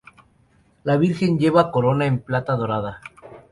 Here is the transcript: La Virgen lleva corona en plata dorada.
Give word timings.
La 0.83 0.97
Virgen 0.97 1.37
lleva 1.37 1.69
corona 1.71 2.07
en 2.07 2.17
plata 2.23 2.55
dorada. 2.55 3.01